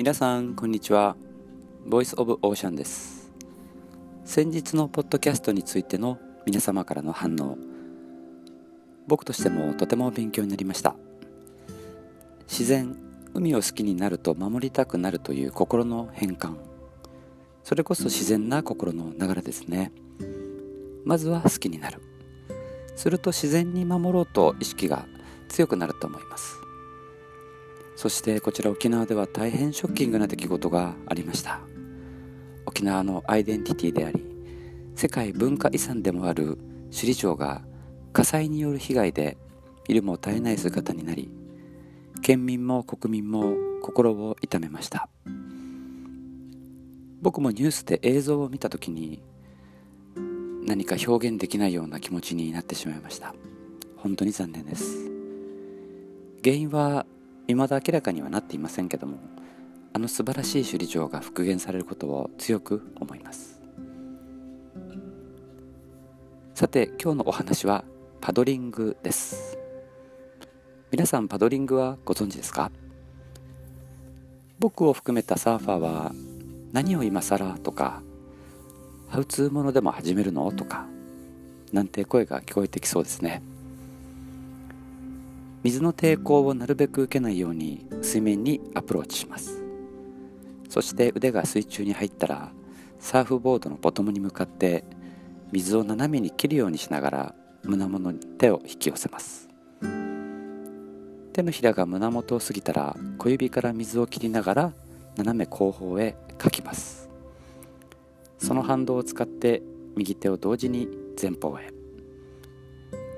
[0.00, 1.14] 皆さんこんにちは。
[1.84, 3.30] ボイスオブオーシャンです。
[4.24, 7.58] 先日のポッドキャストについての皆様からの反応。
[9.06, 10.96] 僕としてもとても勉強になりました。
[12.48, 12.96] 自然
[13.34, 16.54] 海を好きになると守りたくなるという心の変換。
[17.62, 19.92] それこそ自然な心の流れですね。
[21.04, 22.00] まずは好きになる。
[22.96, 25.04] すると自然に守ろうと意識が
[25.50, 26.69] 強くなると思います。
[28.00, 31.60] そしてこちら沖縄では大変ショッキングな出来事がありました。
[32.64, 34.24] 沖縄のアイデンティティであり
[34.94, 37.60] 世界文化遺産でもある首里城が
[38.14, 39.36] 火災による被害で
[39.86, 41.30] 見るも絶えない姿になり
[42.22, 45.10] 県民も国民も心を痛めました。
[47.20, 49.22] 僕もニュースで映像を見た時に
[50.64, 53.34] 何か表現できないような気持ちになってしまいました。
[53.98, 54.96] 本当に残念です。
[56.42, 57.04] 原因は
[57.54, 59.18] 未だ明らかにはなっていませんけども
[59.92, 63.60] あの素晴らしい首里城が復元されることを強く思います。
[66.54, 67.84] さて今日のお話は
[68.20, 69.56] パドリングです。
[70.90, 72.70] 皆さんパドリングはご存知ですか？
[74.58, 76.12] 僕を含めたサーファーは
[76.72, 78.02] 何を今更とか
[79.08, 80.86] ハウツーものでも始めるのとか
[81.72, 83.42] なんて声が聞こえてきそうですね。
[85.62, 89.62] 水の抵抗をなるべく受けないように水面にアプローチします。
[90.70, 92.52] そして腕が水中に入ったら
[92.98, 94.84] サーフボードのボトムに向かって
[95.52, 99.48] 水を斜めに切るようにしながら胸元に手を引き寄せます。
[101.32, 104.72] 手のひらが胸元を過ぎたら小指から水を切りながら
[105.16, 107.10] 斜め後方へかきます。
[108.38, 109.62] その反動を使って
[109.94, 110.88] 右手を同時に
[111.20, 111.79] 前方へ。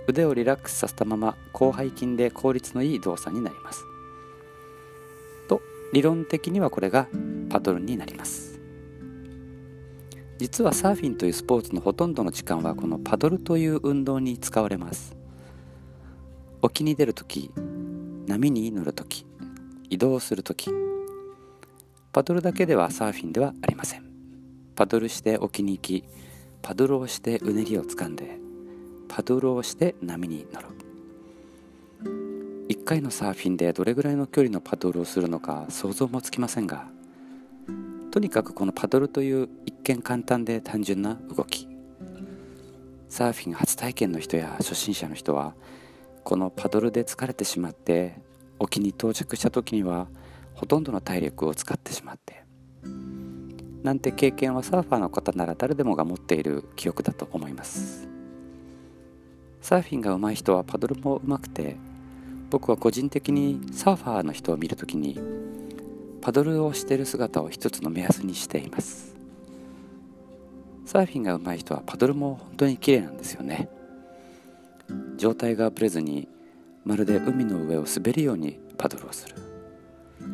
[0.06, 3.84] 腕をリラックスさせたまま広背筋で効率のいい動作になります。
[5.48, 5.60] と
[5.92, 7.08] 理論的にはこれが
[7.48, 8.60] パドルになります。
[10.38, 15.14] 実はサーフィンというスポーツのほとんどの時間はこのパドルという運動に使われます。
[16.62, 17.50] 沖に出るとき
[18.26, 19.26] 波に乗るとき
[19.88, 20.70] 移動するとき
[22.12, 24.04] パドルだけではサーフィンではありません。
[24.74, 26.04] パドルして沖に行き
[26.60, 28.38] パドルをしてうねりをつかんで
[29.15, 30.69] パドルをして波に乗る
[32.71, 36.87] 1回のサーフィンでどれぐらいの距離のパドルをするのか想像もつきませんが
[38.11, 41.69] とにかくこのパドルという一見簡単で単純な動き。
[43.11, 45.55] サーフィン初体験の人や初心者の人は
[46.25, 48.19] このパドルで疲れてしまって
[48.59, 50.09] 沖に到着した時には
[50.55, 52.43] ほとんどの体力を使ってしまって
[53.83, 58.01] なんて経験はサーファーの方なら誰でもが持っている記憶だと思います。
[59.72, 61.77] サーフィンが上手い人はパドルも上手くて
[62.50, 65.19] 僕は個人的にサーファーの人を見るときに
[66.21, 69.16] パドルをしている姿を一つの目安にしています。
[70.84, 73.71] サーフィンが上手い人はパドルも本当に綺麗なんですよね。
[75.16, 76.28] 状態がぶれずに
[76.84, 79.37] まるで海の上を滑るようにパドルをする。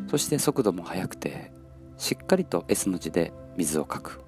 [0.09, 1.53] そして速度も速くて
[1.97, 4.19] しっかりと S の字で水をかく。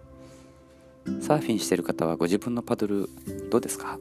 [1.20, 3.10] サーフィンしてる方はご自分のパドル
[3.50, 4.00] どうですか？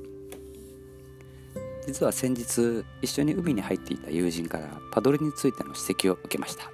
[1.87, 6.71] 実は先日一緒に海に入っていた友人からパドルについての指摘を受けました。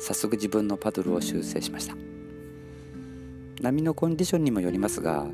[0.00, 1.94] 早速自分のパドルを修正しました。
[3.60, 5.26] 波のコンディションにもよりますが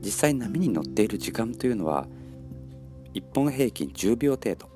[0.00, 2.06] 実際波に乗っている時間というのは
[3.14, 4.70] 1本平均10秒程度。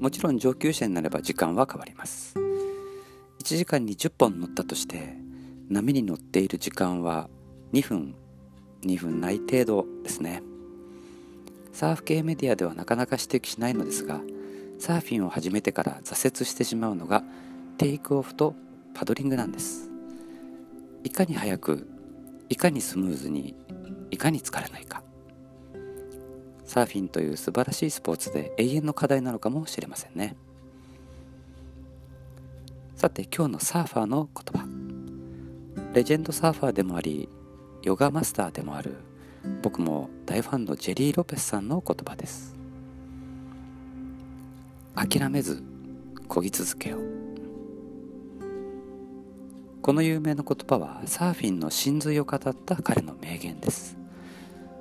[0.00, 2.34] もちろん上級者になれば時間は変わります。
[3.40, 5.14] 1時間に10本乗ったとして
[5.68, 7.28] 波に乗っている時間は
[7.72, 8.14] 2分
[8.82, 10.42] 2分ない程度ですね。
[11.78, 14.20] サーフ系メディアではなかなか指摘しないのですが
[14.80, 17.22] サーフィンを始めてから挫折してしまうのが
[17.78, 18.56] テイクオフと
[18.94, 19.88] パドリングなんです。
[21.04, 21.86] いかに早く
[22.48, 23.54] いかにスムーズに
[24.10, 25.04] いかに疲れないか。
[26.64, 30.34] サーフィンという素晴らしいスポーツで永遠の課題なのかもしれませんね。
[32.96, 34.68] さて今日のサーファーの言葉。
[35.94, 37.28] レジェンドサーファーでもあり
[37.84, 38.96] ヨガマスターでもある
[39.62, 42.56] 僕も大ファンのジェリー・ロペスさんの言葉です。
[44.94, 45.62] 諦めず
[46.28, 46.98] 漕ぎ続けよ
[49.80, 53.96] この有名な言葉はサーフィンの真髄を語った彼の名言です。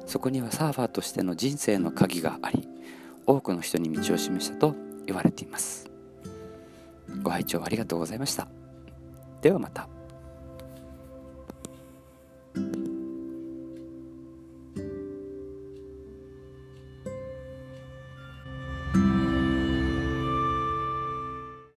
[0.06, 2.68] そこにはサーファーとしての人生の鍵があり
[3.26, 4.76] 多くの人に道を示したと
[5.06, 5.90] 言われています。
[7.24, 8.48] ご拝聴ありがとうございました。
[9.42, 9.97] ではまた。